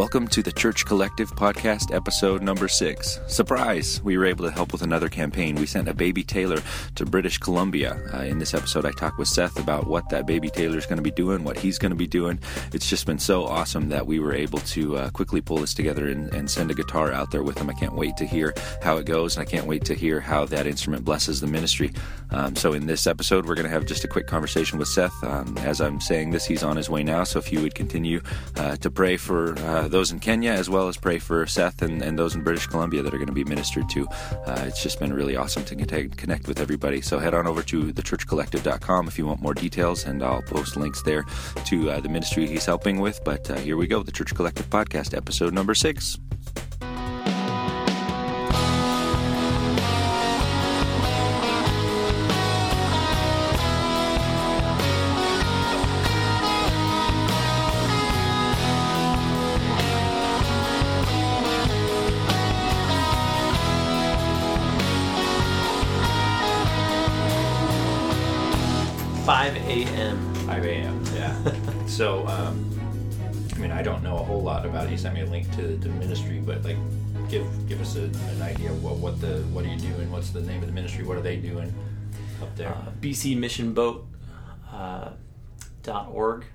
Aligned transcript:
Welcome 0.00 0.28
to 0.28 0.42
the 0.42 0.50
Church 0.50 0.86
Collective 0.86 1.30
podcast, 1.32 1.94
episode 1.94 2.40
number 2.40 2.68
six. 2.68 3.20
Surprise! 3.26 4.00
We 4.02 4.16
were 4.16 4.24
able 4.24 4.46
to 4.46 4.50
help 4.50 4.72
with 4.72 4.80
another 4.80 5.10
campaign. 5.10 5.56
We 5.56 5.66
sent 5.66 5.88
a 5.88 5.94
baby 5.94 6.22
Taylor 6.22 6.62
to 6.94 7.04
British 7.04 7.36
Columbia. 7.36 8.00
Uh, 8.14 8.22
in 8.22 8.38
this 8.38 8.54
episode, 8.54 8.86
I 8.86 8.92
talked 8.92 9.18
with 9.18 9.28
Seth 9.28 9.58
about 9.58 9.88
what 9.88 10.08
that 10.08 10.26
baby 10.26 10.48
Taylor 10.48 10.78
is 10.78 10.86
going 10.86 10.96
to 10.96 11.02
be 11.02 11.10
doing, 11.10 11.44
what 11.44 11.58
he's 11.58 11.78
going 11.78 11.90
to 11.90 11.96
be 11.96 12.06
doing. 12.06 12.40
It's 12.72 12.88
just 12.88 13.04
been 13.04 13.18
so 13.18 13.44
awesome 13.44 13.90
that 13.90 14.06
we 14.06 14.20
were 14.20 14.32
able 14.32 14.60
to 14.60 14.96
uh, 14.96 15.10
quickly 15.10 15.42
pull 15.42 15.58
this 15.58 15.74
together 15.74 16.08
and, 16.08 16.32
and, 16.32 16.50
send 16.50 16.70
a 16.70 16.74
guitar 16.74 17.12
out 17.12 17.30
there 17.30 17.42
with 17.42 17.58
him. 17.58 17.68
I 17.68 17.74
can't 17.74 17.94
wait 17.94 18.16
to 18.16 18.24
hear 18.24 18.54
how 18.80 18.96
it 18.96 19.04
goes, 19.04 19.36
and 19.36 19.46
I 19.46 19.50
can't 19.50 19.66
wait 19.66 19.84
to 19.84 19.94
hear 19.94 20.18
how 20.18 20.46
that 20.46 20.66
instrument 20.66 21.04
blesses 21.04 21.42
the 21.42 21.46
ministry. 21.46 21.92
Um, 22.30 22.56
so, 22.56 22.72
in 22.72 22.86
this 22.86 23.06
episode, 23.06 23.44
we're 23.44 23.54
going 23.54 23.68
to 23.68 23.70
have 23.70 23.84
just 23.84 24.04
a 24.04 24.08
quick 24.08 24.26
conversation 24.26 24.78
with 24.78 24.88
Seth. 24.88 25.12
Um, 25.22 25.58
as 25.58 25.82
I'm 25.82 26.00
saying 26.00 26.30
this, 26.30 26.46
he's 26.46 26.62
on 26.62 26.78
his 26.78 26.88
way 26.88 27.02
now, 27.02 27.24
so 27.24 27.38
if 27.38 27.52
you 27.52 27.60
would 27.60 27.74
continue 27.74 28.22
uh, 28.56 28.76
to 28.76 28.90
pray 28.90 29.18
for 29.18 29.58
uh, 29.58 29.89
those 29.90 30.12
in 30.12 30.18
Kenya, 30.18 30.52
as 30.52 30.70
well 30.70 30.88
as 30.88 30.96
pray 30.96 31.18
for 31.18 31.46
Seth 31.46 31.82
and, 31.82 32.02
and 32.02 32.18
those 32.18 32.34
in 32.34 32.42
British 32.42 32.66
Columbia 32.66 33.02
that 33.02 33.12
are 33.12 33.18
going 33.18 33.26
to 33.26 33.32
be 33.32 33.44
ministered 33.44 33.88
to. 33.90 34.06
Uh, 34.46 34.64
it's 34.66 34.82
just 34.82 34.98
been 34.98 35.12
really 35.12 35.36
awesome 35.36 35.64
to 35.64 36.08
connect 36.16 36.48
with 36.48 36.60
everybody. 36.60 37.00
So 37.00 37.18
head 37.18 37.34
on 37.34 37.46
over 37.46 37.62
to 37.62 37.92
thechurchcollective.com 37.92 39.08
if 39.08 39.18
you 39.18 39.26
want 39.26 39.40
more 39.40 39.54
details, 39.54 40.04
and 40.04 40.22
I'll 40.22 40.42
post 40.42 40.76
links 40.76 41.02
there 41.02 41.24
to 41.66 41.90
uh, 41.90 42.00
the 42.00 42.08
ministry 42.08 42.46
he's 42.46 42.64
helping 42.64 43.00
with. 43.00 43.20
But 43.24 43.50
uh, 43.50 43.56
here 43.56 43.76
we 43.76 43.86
go 43.86 44.02
the 44.02 44.12
Church 44.12 44.34
Collective 44.34 44.68
Podcast, 44.70 45.16
episode 45.16 45.52
number 45.52 45.74
six. 45.74 46.18
a.m. 69.70 70.34
5 70.34 70.64
a.m. 70.64 71.04
Yeah. 71.14 71.52
so, 71.86 72.26
um, 72.26 72.66
I 73.54 73.58
mean, 73.58 73.70
I 73.70 73.82
don't 73.82 74.02
know 74.02 74.18
a 74.18 74.24
whole 74.24 74.42
lot 74.42 74.66
about 74.66 74.86
it. 74.86 74.90
You 74.90 74.98
sent 74.98 75.14
me 75.14 75.20
a 75.20 75.26
link 75.26 75.50
to 75.56 75.62
the 75.76 75.88
ministry, 75.90 76.42
but 76.44 76.64
like, 76.64 76.76
give 77.28 77.46
give 77.68 77.80
us 77.80 77.94
a, 77.96 78.04
an 78.04 78.42
idea 78.42 78.70
of 78.70 78.82
what, 78.82 78.96
what 78.96 79.20
the 79.20 79.38
what 79.52 79.64
are 79.64 79.68
you 79.68 79.78
doing? 79.78 80.10
What's 80.10 80.30
the 80.30 80.40
name 80.40 80.60
of 80.60 80.66
the 80.66 80.72
ministry? 80.72 81.04
What 81.04 81.16
are 81.16 81.22
they 81.22 81.36
doing 81.36 81.72
up 82.42 82.54
there? 82.56 82.70
Uh, 82.70 82.90
BC 83.00 83.36
Mission 83.38 83.72
Boat 83.72 84.06
uh, 84.72 85.10
dot 85.84 86.08
org, 86.10 86.46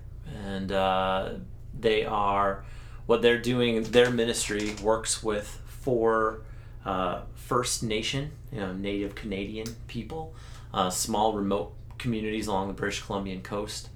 and 0.44 0.70
uh, 0.70 1.30
they 1.78 2.04
are 2.04 2.64
what 3.06 3.22
they're 3.22 3.40
doing. 3.40 3.82
Their 3.84 4.10
ministry 4.10 4.74
works 4.82 5.22
with 5.22 5.46
four 5.66 6.42
uh, 6.84 7.22
First 7.34 7.82
Nation, 7.82 8.32
you 8.52 8.60
know, 8.60 8.74
Native 8.74 9.14
Canadian 9.14 9.68
people, 9.86 10.34
uh, 10.74 10.90
small 10.90 11.32
remote 11.32 11.72
communities 12.06 12.46
along 12.46 12.68
the 12.68 12.72
British 12.72 13.02
Columbian 13.02 13.42
coast. 13.42 13.88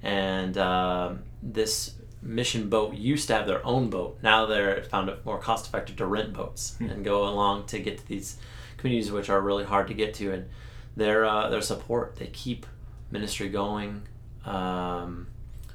And 0.00 0.56
uh, 0.56 1.14
this 1.42 1.94
mission 2.22 2.68
boat 2.68 2.94
used 2.94 3.26
to 3.26 3.34
have 3.34 3.48
their 3.48 3.64
own 3.66 3.90
boat. 3.90 4.18
Now 4.22 4.46
they're 4.46 4.84
found 4.84 5.08
it 5.08 5.26
more 5.26 5.38
cost 5.38 5.66
effective 5.66 5.96
to 5.96 6.06
rent 6.06 6.32
boats 6.32 6.76
hmm. 6.78 6.90
and 6.90 7.04
go 7.04 7.28
along 7.28 7.66
to 7.66 7.80
get 7.80 7.98
to 7.98 8.06
these 8.06 8.36
communities 8.76 9.10
which 9.10 9.28
are 9.28 9.40
really 9.40 9.64
hard 9.64 9.88
to 9.88 9.94
get 9.94 10.14
to. 10.14 10.32
And 10.32 10.48
their 10.96 11.24
uh, 11.24 11.48
their 11.50 11.60
support, 11.60 12.14
they 12.16 12.28
keep 12.28 12.66
ministry 13.10 13.48
going. 13.48 14.02
Um, 14.44 15.26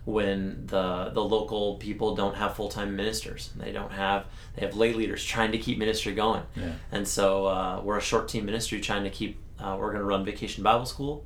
when 0.05 0.65
the 0.67 1.11
the 1.13 1.23
local 1.23 1.75
people 1.75 2.15
don't 2.15 2.35
have 2.35 2.55
full 2.55 2.69
time 2.69 2.95
ministers, 2.95 3.51
they 3.57 3.73
don't 3.73 3.91
have 3.91 4.27
they 4.55 4.65
have 4.65 4.77
lay 4.77 4.93
leaders 4.93 5.25
trying 5.25 5.51
to 5.51 5.57
keep 5.57 5.77
ministry 5.77 6.13
going, 6.13 6.43
yeah. 6.55 6.71
and 6.91 7.05
so 7.05 7.45
uh, 7.47 7.81
we're 7.83 7.97
a 7.97 8.01
short 8.01 8.29
team 8.29 8.45
ministry 8.45 8.79
trying 8.79 9.03
to 9.03 9.09
keep. 9.09 9.37
Uh, 9.59 9.75
we're 9.79 9.91
going 9.91 9.99
to 9.99 10.05
run 10.05 10.25
Vacation 10.25 10.63
Bible 10.63 10.87
School 10.87 11.23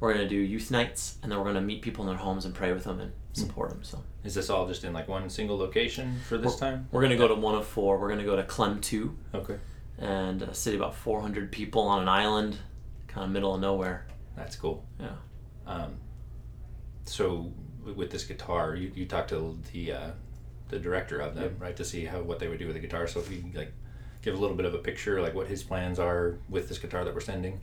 we're 0.00 0.12
going 0.12 0.26
to 0.26 0.28
do 0.28 0.36
youth 0.36 0.70
nights 0.70 1.18
and 1.22 1.30
then 1.30 1.38
we're 1.38 1.44
going 1.44 1.56
to 1.56 1.60
meet 1.60 1.82
people 1.82 2.04
in 2.04 2.10
their 2.10 2.18
homes 2.18 2.44
and 2.44 2.54
pray 2.54 2.72
with 2.72 2.84
them 2.84 3.00
and 3.00 3.12
hmm. 3.12 3.40
support 3.40 3.70
them 3.70 3.82
so. 3.82 4.02
Is 4.24 4.34
this 4.34 4.50
all 4.50 4.66
just 4.66 4.84
in 4.84 4.92
like 4.92 5.08
one 5.08 5.28
single 5.30 5.56
location 5.56 6.18
for 6.28 6.36
this 6.36 6.54
we're, 6.54 6.58
time? 6.58 6.88
we're 6.90 7.00
going 7.00 7.12
to 7.12 7.16
go 7.16 7.28
to 7.28 7.34
one 7.34 7.54
of 7.54 7.66
four. 7.66 7.98
We're 7.98 8.08
going 8.08 8.20
to 8.20 8.24
go 8.24 8.36
to 8.36 8.42
Klemtu 8.42 9.14
okay. 9.34 9.58
And 9.98 10.42
a 10.42 10.54
city 10.54 10.76
about 10.76 10.94
400 10.94 11.50
people 11.50 11.82
on 11.82 12.02
an 12.02 12.08
island 12.08 12.58
kind 13.08 13.24
of 13.24 13.30
middle 13.30 13.54
of 13.54 13.60
nowhere. 13.60 14.06
That's 14.36 14.56
cool. 14.56 14.84
Yeah. 15.00 15.14
Um, 15.66 15.96
so 17.04 17.52
with 17.94 18.10
this 18.10 18.24
guitar 18.24 18.74
you, 18.74 18.90
you 18.94 19.06
talked 19.06 19.30
to 19.30 19.58
the 19.72 19.92
uh, 19.92 20.10
the 20.68 20.78
director 20.78 21.20
of 21.20 21.34
them 21.34 21.56
right 21.58 21.76
to 21.76 21.84
see 21.84 22.04
how 22.04 22.20
what 22.20 22.38
they 22.38 22.48
would 22.48 22.58
do 22.58 22.66
with 22.66 22.74
the 22.74 22.80
guitar 22.80 23.06
so 23.06 23.20
if 23.20 23.30
you 23.30 23.44
like 23.54 23.72
give 24.26 24.34
a 24.34 24.38
little 24.38 24.56
bit 24.56 24.66
of 24.66 24.74
a 24.74 24.78
picture 24.78 25.22
like 25.22 25.34
what 25.34 25.46
his 25.46 25.62
plans 25.62 25.98
are 25.98 26.36
with 26.50 26.68
this 26.68 26.78
guitar 26.78 27.04
that 27.04 27.14
we're 27.14 27.20
sending 27.20 27.58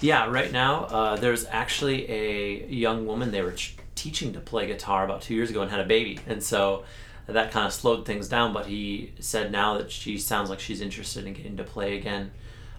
yeah, 0.00 0.30
right 0.30 0.50
now 0.50 0.84
uh, 0.84 1.16
there's 1.16 1.44
actually 1.46 2.10
a 2.10 2.66
young 2.66 3.06
woman 3.06 3.30
they 3.32 3.42
were 3.42 3.52
ch- 3.52 3.76
teaching 3.94 4.32
to 4.32 4.40
play 4.40 4.66
guitar 4.66 5.04
about 5.04 5.20
two 5.20 5.34
years 5.34 5.50
ago 5.50 5.60
and 5.60 5.70
had 5.70 5.80
a 5.80 5.84
baby, 5.84 6.18
and 6.26 6.42
so 6.42 6.84
that 7.26 7.50
kind 7.50 7.66
of 7.66 7.72
slowed 7.72 8.06
things 8.06 8.26
down. 8.26 8.54
But 8.54 8.66
he 8.66 9.12
said 9.20 9.52
now 9.52 9.76
that 9.76 9.90
she 9.90 10.16
sounds 10.16 10.48
like 10.48 10.58
she's 10.58 10.80
interested 10.80 11.26
in 11.26 11.34
getting 11.34 11.58
to 11.58 11.64
play 11.64 11.98
again. 11.98 12.30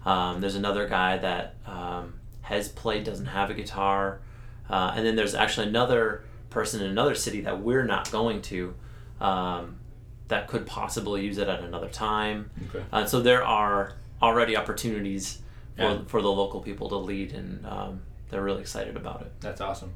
Um, 0.03 0.41
there's 0.41 0.55
another 0.55 0.87
guy 0.87 1.17
that 1.17 1.55
um, 1.67 2.15
has 2.41 2.69
played, 2.69 3.03
doesn't 3.03 3.27
have 3.27 3.51
a 3.51 3.53
guitar, 3.53 4.19
uh, 4.67 4.93
and 4.95 5.05
then 5.05 5.15
there's 5.15 5.35
actually 5.35 5.67
another 5.67 6.23
person 6.49 6.81
in 6.81 6.89
another 6.89 7.13
city 7.13 7.41
that 7.41 7.61
we're 7.61 7.85
not 7.85 8.09
going 8.11 8.41
to. 8.41 8.73
Um, 9.19 9.77
that 10.31 10.47
could 10.47 10.65
possibly 10.65 11.25
use 11.25 11.37
it 11.37 11.49
at 11.49 11.59
another 11.59 11.89
time. 11.89 12.49
Okay. 12.69 12.85
Uh, 12.91 13.05
so 13.05 13.21
there 13.21 13.43
are 13.43 13.95
already 14.21 14.55
opportunities 14.55 15.41
for, 15.75 15.81
yeah. 15.81 16.01
for 16.07 16.21
the 16.21 16.31
local 16.31 16.61
people 16.61 16.87
to 16.87 16.95
lead, 16.95 17.33
and 17.33 17.65
um, 17.65 18.01
they're 18.29 18.41
really 18.41 18.61
excited 18.61 18.95
about 18.95 19.21
it. 19.21 19.31
That's 19.41 19.59
awesome. 19.59 19.91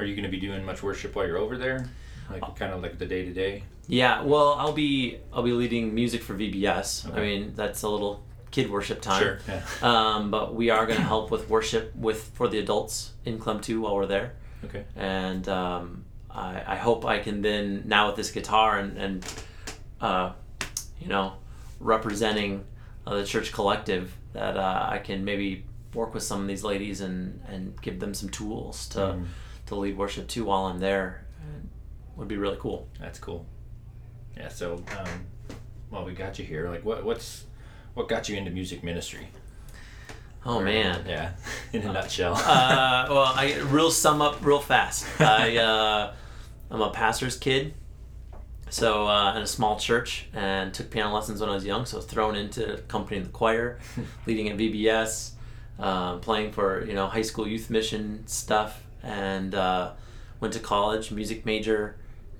Are 0.00 0.04
you 0.04 0.16
going 0.16 0.24
to 0.24 0.30
be 0.30 0.40
doing 0.40 0.64
much 0.64 0.82
worship 0.82 1.14
while 1.14 1.28
you're 1.28 1.38
over 1.38 1.56
there? 1.56 1.88
Like 2.28 2.42
uh, 2.42 2.50
kind 2.50 2.72
of 2.72 2.82
like 2.82 2.98
the 2.98 3.06
day 3.06 3.24
to 3.24 3.32
day. 3.32 3.62
Yeah, 3.86 4.22
well, 4.22 4.54
I'll 4.54 4.72
be 4.72 5.18
I'll 5.32 5.44
be 5.44 5.52
leading 5.52 5.94
music 5.94 6.22
for 6.22 6.34
VBS. 6.34 7.08
Okay. 7.08 7.16
I 7.16 7.22
mean, 7.22 7.52
that's 7.54 7.82
a 7.82 7.88
little 7.88 8.24
kid 8.50 8.68
worship 8.70 9.00
time. 9.00 9.22
Sure. 9.22 9.38
Yeah. 9.46 9.62
Um, 9.80 10.32
but 10.32 10.56
we 10.56 10.70
are 10.70 10.86
going 10.86 10.98
to 10.98 11.04
help 11.04 11.30
with 11.30 11.48
worship 11.48 11.94
with 11.94 12.32
for 12.34 12.48
the 12.48 12.58
adults 12.58 13.12
in 13.24 13.38
Klemtu 13.38 13.80
while 13.80 13.94
we're 13.94 14.06
there. 14.06 14.34
Okay. 14.64 14.84
And 14.96 15.48
um, 15.48 16.04
I, 16.28 16.62
I 16.66 16.76
hope 16.76 17.04
I 17.04 17.20
can 17.20 17.42
then 17.42 17.84
now 17.86 18.08
with 18.08 18.16
this 18.16 18.32
guitar 18.32 18.78
and 18.78 18.98
and 18.98 19.24
uh, 20.00 20.32
you 21.00 21.08
know 21.08 21.34
representing 21.80 22.64
uh, 23.06 23.16
the 23.16 23.24
church 23.24 23.52
collective 23.52 24.16
that 24.32 24.56
uh, 24.56 24.88
I 24.90 24.98
can 24.98 25.24
maybe 25.24 25.64
work 25.94 26.14
with 26.14 26.22
some 26.22 26.42
of 26.42 26.48
these 26.48 26.64
ladies 26.64 27.00
and, 27.00 27.40
and 27.48 27.80
give 27.80 28.00
them 28.00 28.14
some 28.14 28.28
tools 28.28 28.88
to 28.88 28.98
mm. 28.98 29.26
to 29.66 29.74
lead 29.74 29.96
worship 29.96 30.28
too 30.28 30.44
while 30.44 30.66
I'm 30.66 30.78
there. 30.78 31.24
It 31.40 32.18
would 32.18 32.28
be 32.28 32.36
really 32.36 32.58
cool. 32.60 32.88
That's 33.00 33.18
cool. 33.18 33.46
Yeah. 34.36 34.48
So, 34.48 34.82
um, 34.98 35.26
well, 35.90 36.04
we 36.04 36.12
got 36.12 36.38
you 36.38 36.44
here. 36.44 36.68
Like, 36.68 36.84
what 36.84 37.04
what's 37.04 37.44
what 37.94 38.08
got 38.08 38.28
you 38.28 38.36
into 38.36 38.50
music 38.50 38.82
ministry? 38.82 39.28
Oh 40.44 40.60
man. 40.60 41.04
Yeah. 41.06 41.32
In 41.72 41.82
a 41.82 41.92
nutshell. 41.92 42.34
uh, 42.34 43.06
well, 43.08 43.32
I 43.34 43.58
real 43.70 43.90
sum 43.90 44.22
up 44.22 44.44
real 44.44 44.60
fast. 44.60 45.06
I 45.20 45.56
uh, 45.56 46.14
I'm 46.70 46.80
a 46.80 46.90
pastor's 46.90 47.36
kid. 47.36 47.74
So 48.70 49.06
uh, 49.06 49.34
in 49.34 49.42
a 49.42 49.46
small 49.46 49.78
church 49.78 50.26
and 50.32 50.72
took 50.72 50.90
piano 50.90 51.14
lessons 51.14 51.40
when 51.40 51.50
I 51.50 51.54
was 51.54 51.64
young. 51.64 51.86
So 51.86 51.96
I 51.96 51.98
was 51.98 52.06
thrown 52.06 52.36
into 52.36 52.78
company 52.88 53.18
in 53.18 53.24
the 53.24 53.30
choir, 53.30 53.78
leading 54.26 54.48
at 54.48 54.56
VBS, 54.56 55.32
uh, 55.78 56.16
playing 56.18 56.52
for 56.52 56.84
you 56.84 56.94
know 56.94 57.06
high 57.06 57.22
school 57.22 57.46
youth 57.46 57.70
mission 57.70 58.26
stuff, 58.26 58.84
and 59.02 59.54
uh, 59.54 59.92
went 60.40 60.54
to 60.54 60.60
college, 60.60 61.10
music 61.10 61.46
major, 61.46 61.96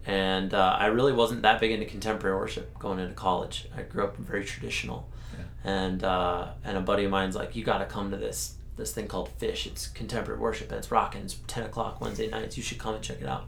and 0.07 0.55
uh, 0.55 0.77
I 0.79 0.87
really 0.87 1.13
wasn't 1.13 1.43
that 1.43 1.61
big 1.61 1.71
into 1.71 1.87
contemporary 1.87 2.37
worship 2.37 2.79
going 2.79 2.99
into 2.99 3.15
college. 3.15 3.69
I 3.77 3.83
grew 3.83 4.05
up 4.05 4.17
very 4.17 4.45
traditional, 4.45 5.09
yeah. 5.37 5.45
and 5.65 6.05
uh, 6.05 6.49
and 6.65 6.77
a 6.77 6.81
buddy 6.81 7.05
of 7.05 7.11
mine's 7.11 7.37
like, 7.37 7.57
you 7.57 7.65
got 7.65 7.79
to 7.79 7.87
come 7.87 8.11
to 8.11 8.17
this 8.17 8.55
this 8.77 8.93
thing 8.93 9.09
called 9.09 9.29
Fish. 9.39 9.67
It's 9.67 9.89
contemporary 9.89 10.41
worship 10.41 10.71
and 10.71 10.79
it's 10.79 10.91
rocking. 10.91 11.23
It's 11.23 11.37
ten 11.47 11.65
o'clock 11.65 12.01
Wednesday 12.01 12.29
nights. 12.29 12.57
You 12.57 12.63
should 12.63 12.79
come 12.79 12.95
and 12.95 13.03
check 13.03 13.21
it 13.21 13.27
out. 13.27 13.45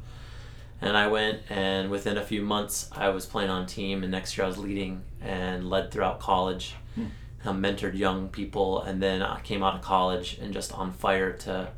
And 0.83 0.97
I 0.97 1.09
went, 1.09 1.43
and 1.51 1.91
within 1.91 2.17
a 2.17 2.23
few 2.23 2.43
months, 2.43 2.89
I 2.93 3.11
was 3.11 3.27
playing 3.27 3.51
on 3.51 3.67
team, 3.67 4.03
and 4.03 4.11
next 4.11 4.37
year 4.37 4.47
I 4.47 4.49
was 4.49 4.57
leading 4.57 5.03
and 5.21 5.69
led 5.69 5.91
throughout 5.91 6.21
college. 6.21 6.75
Hmm. 6.95 7.07
I 7.45 7.49
mentored 7.53 7.97
young 7.97 8.29
people, 8.29 8.81
and 8.83 9.03
then 9.03 9.21
I 9.23 9.41
came 9.41 9.63
out 9.63 9.75
of 9.75 9.83
college 9.83 10.39
and 10.41 10.53
just 10.55 10.73
on 10.73 10.93
fire 10.93 11.33
to 11.33 11.69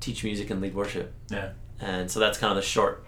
teach 0.00 0.24
music 0.24 0.50
and 0.50 0.60
lead 0.60 0.74
worship. 0.74 1.12
Yeah. 1.30 1.50
And 1.80 2.10
so 2.10 2.18
that's 2.18 2.38
kind 2.38 2.50
of 2.50 2.56
the 2.56 2.62
short, 2.62 3.04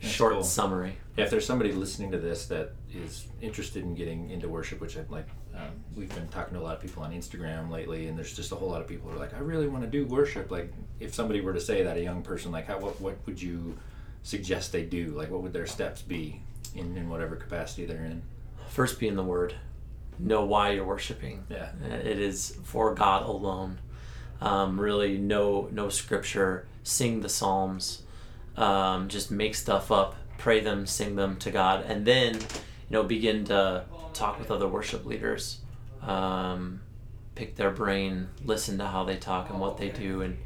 that's 0.00 0.12
short 0.12 0.32
cool. 0.34 0.42
summary. 0.42 0.96
Yeah, 1.16 1.24
if 1.24 1.30
there's 1.30 1.46
somebody 1.46 1.72
listening 1.72 2.10
to 2.12 2.18
this 2.18 2.46
that 2.46 2.72
is 2.92 3.26
interested 3.40 3.84
in 3.84 3.94
getting 3.94 4.30
into 4.30 4.48
worship, 4.48 4.80
which 4.80 4.96
I'm 4.96 5.06
like, 5.08 5.28
um, 5.54 5.70
we've 5.94 6.12
been 6.14 6.28
talking 6.28 6.54
to 6.54 6.60
a 6.60 6.62
lot 6.62 6.74
of 6.74 6.80
people 6.80 7.02
on 7.02 7.12
Instagram 7.12 7.70
lately, 7.70 8.08
and 8.08 8.16
there's 8.16 8.34
just 8.34 8.50
a 8.52 8.54
whole 8.54 8.70
lot 8.70 8.80
of 8.80 8.88
people 8.88 9.10
who 9.10 9.16
are 9.16 9.20
like, 9.20 9.34
I 9.34 9.38
really 9.38 9.68
want 9.68 9.84
to 9.84 9.90
do 9.90 10.06
worship. 10.06 10.50
Like, 10.50 10.72
if 10.98 11.14
somebody 11.14 11.40
were 11.40 11.52
to 11.52 11.60
say 11.60 11.82
that, 11.84 11.96
a 11.96 12.02
young 12.02 12.22
person, 12.22 12.50
like, 12.50 12.66
how, 12.66 12.78
what, 12.78 13.00
what 13.00 13.16
would 13.26 13.40
you 13.40 13.76
suggest 14.22 14.72
they 14.72 14.82
do? 14.82 15.06
Like, 15.08 15.30
what 15.30 15.42
would 15.42 15.52
their 15.52 15.66
steps 15.66 16.02
be? 16.02 16.42
in, 16.74 16.96
in 16.96 17.08
whatever 17.08 17.36
capacity 17.36 17.86
they're 17.86 18.04
in. 18.04 18.22
First, 18.68 18.98
be 18.98 19.08
in 19.08 19.16
the 19.16 19.22
Word. 19.22 19.54
Know 20.18 20.44
why 20.44 20.70
you're 20.70 20.84
worshiping. 20.84 21.44
Yeah. 21.48 21.70
It 21.84 22.18
is 22.18 22.56
for 22.64 22.94
God 22.94 23.24
alone. 23.26 23.78
Um, 24.40 24.80
really, 24.80 25.18
know 25.18 25.68
know 25.70 25.88
Scripture. 25.88 26.66
Sing 26.82 27.20
the 27.20 27.28
Psalms. 27.28 28.02
Um, 28.56 29.08
just 29.08 29.30
make 29.30 29.54
stuff 29.54 29.90
up. 29.90 30.16
Pray 30.38 30.60
them. 30.60 30.86
Sing 30.86 31.16
them 31.16 31.36
to 31.38 31.50
God, 31.50 31.84
and 31.86 32.04
then 32.04 32.34
you 32.34 32.90
know 32.90 33.02
begin 33.02 33.44
to 33.46 33.84
talk 34.14 34.38
with 34.38 34.50
other 34.50 34.68
worship 34.68 35.04
leaders. 35.04 35.60
Um, 36.02 36.80
pick 37.34 37.56
their 37.56 37.70
brain. 37.70 38.28
Listen 38.44 38.78
to 38.78 38.86
how 38.86 39.04
they 39.04 39.16
talk 39.16 39.50
and 39.50 39.60
what 39.60 39.78
they 39.78 39.90
do, 39.90 40.22
and 40.22 40.38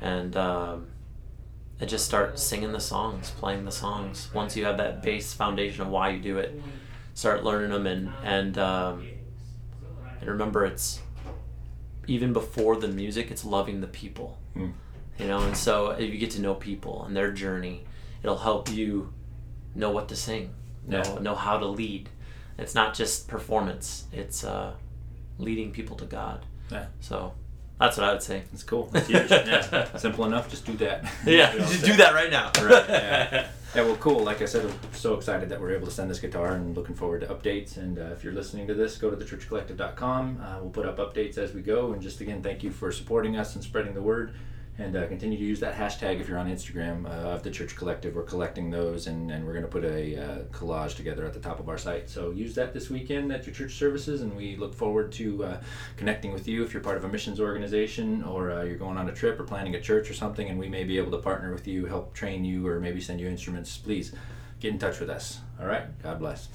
and 0.00 0.36
um, 0.36 0.88
and 1.80 1.88
just 1.88 2.04
start 2.04 2.38
singing 2.38 2.72
the 2.72 2.80
songs, 2.80 3.30
playing 3.30 3.64
the 3.64 3.72
songs. 3.72 4.28
Once 4.34 4.56
you 4.56 4.64
have 4.64 4.76
that 4.78 5.02
base 5.02 5.32
foundation 5.32 5.82
of 5.82 5.88
why 5.88 6.10
you 6.10 6.20
do 6.20 6.38
it, 6.38 6.60
start 7.14 7.44
learning 7.44 7.70
them 7.70 7.86
and 7.86 8.12
and 8.24 8.58
um, 8.58 9.06
and 10.20 10.28
remember 10.28 10.64
it's 10.64 11.00
even 12.06 12.32
before 12.32 12.76
the 12.76 12.88
music, 12.88 13.30
it's 13.30 13.44
loving 13.44 13.80
the 13.80 13.86
people. 13.86 14.38
Mm. 14.56 14.72
You 15.18 15.26
know, 15.26 15.40
and 15.40 15.56
so 15.56 15.90
if 15.90 16.10
you 16.12 16.18
get 16.18 16.30
to 16.32 16.40
know 16.40 16.54
people 16.54 17.04
and 17.04 17.16
their 17.16 17.32
journey, 17.32 17.84
it'll 18.22 18.38
help 18.38 18.70
you 18.70 19.12
know 19.74 19.90
what 19.90 20.08
to 20.08 20.16
sing, 20.16 20.54
know 20.86 21.02
Yeah. 21.04 21.18
know 21.20 21.34
how 21.34 21.58
to 21.58 21.66
lead. 21.66 22.08
It's 22.56 22.74
not 22.74 22.94
just 22.94 23.28
performance; 23.28 24.06
it's 24.12 24.42
uh, 24.44 24.72
leading 25.38 25.70
people 25.70 25.96
to 25.98 26.06
God. 26.06 26.44
Yeah. 26.72 26.86
So 27.00 27.34
that's 27.78 27.96
what 27.96 28.06
I 28.08 28.12
would 28.12 28.22
say. 28.22 28.42
It's 28.52 28.62
cool. 28.64 28.90
It's 28.94 29.06
huge. 29.06 29.30
yeah. 29.30 29.96
Simple 29.96 30.24
enough. 30.24 30.48
Just 30.50 30.64
do 30.66 30.72
that. 30.78 31.04
Yeah, 31.26 31.52
You 31.52 31.58
know, 31.60 31.66
just 31.66 31.84
do 31.84 31.96
that 31.96 32.14
right 32.14 32.30
now. 32.30 32.50
Right, 32.60 32.84
yeah. 32.88 33.48
Yeah, 33.74 33.82
well, 33.82 33.96
cool. 33.96 34.20
Like 34.20 34.40
I 34.40 34.46
said, 34.46 34.64
I'm 34.64 34.94
so 34.94 35.14
excited 35.14 35.50
that 35.50 35.60
we're 35.60 35.72
able 35.74 35.86
to 35.86 35.92
send 35.92 36.10
this 36.10 36.18
guitar 36.18 36.54
and 36.54 36.74
looking 36.74 36.94
forward 36.94 37.20
to 37.20 37.26
updates. 37.26 37.76
And 37.76 37.98
uh, 37.98 38.04
if 38.14 38.24
you're 38.24 38.32
listening 38.32 38.66
to 38.68 38.74
this, 38.74 38.96
go 38.96 39.10
to 39.10 39.16
thechurchcollective.com. 39.16 40.40
Uh, 40.42 40.58
we'll 40.62 40.70
put 40.70 40.86
up 40.86 40.96
updates 40.98 41.36
as 41.38 41.52
we 41.52 41.60
go. 41.62 41.92
And 41.92 42.00
just 42.02 42.20
again, 42.20 42.42
thank 42.42 42.62
you 42.62 42.70
for 42.70 42.90
supporting 42.92 43.36
us 43.36 43.54
and 43.54 43.62
spreading 43.62 43.94
the 43.94 44.02
word. 44.02 44.34
And 44.80 44.94
uh, 44.94 45.08
continue 45.08 45.36
to 45.36 45.44
use 45.44 45.58
that 45.58 45.74
hashtag 45.74 46.20
if 46.20 46.28
you're 46.28 46.38
on 46.38 46.48
Instagram 46.48 47.04
uh, 47.04 47.30
of 47.30 47.42
the 47.42 47.50
Church 47.50 47.74
Collective. 47.74 48.14
We're 48.14 48.22
collecting 48.22 48.70
those, 48.70 49.08
and, 49.08 49.28
and 49.28 49.44
we're 49.44 49.52
going 49.52 49.64
to 49.64 49.70
put 49.70 49.84
a 49.84 50.16
uh, 50.16 50.38
collage 50.52 50.94
together 50.94 51.26
at 51.26 51.34
the 51.34 51.40
top 51.40 51.58
of 51.58 51.68
our 51.68 51.76
site. 51.76 52.08
So 52.08 52.30
use 52.30 52.54
that 52.54 52.72
this 52.72 52.88
weekend 52.88 53.32
at 53.32 53.44
your 53.44 53.52
church 53.52 53.74
services, 53.74 54.22
and 54.22 54.36
we 54.36 54.54
look 54.56 54.72
forward 54.72 55.10
to 55.12 55.44
uh, 55.44 55.60
connecting 55.96 56.32
with 56.32 56.46
you 56.46 56.62
if 56.62 56.72
you're 56.72 56.82
part 56.82 56.96
of 56.96 57.02
a 57.02 57.08
missions 57.08 57.40
organization 57.40 58.22
or 58.22 58.52
uh, 58.52 58.62
you're 58.62 58.76
going 58.76 58.96
on 58.96 59.08
a 59.08 59.12
trip 59.12 59.40
or 59.40 59.44
planning 59.44 59.74
a 59.74 59.80
church 59.80 60.08
or 60.08 60.14
something, 60.14 60.48
and 60.48 60.56
we 60.56 60.68
may 60.68 60.84
be 60.84 60.96
able 60.96 61.10
to 61.10 61.18
partner 61.18 61.52
with 61.52 61.66
you, 61.66 61.86
help 61.86 62.14
train 62.14 62.44
you, 62.44 62.64
or 62.68 62.78
maybe 62.78 63.00
send 63.00 63.18
you 63.18 63.26
instruments. 63.26 63.76
Please 63.76 64.12
get 64.60 64.72
in 64.72 64.78
touch 64.78 65.00
with 65.00 65.10
us. 65.10 65.40
All 65.60 65.66
right? 65.66 65.86
God 66.04 66.20
bless. 66.20 66.48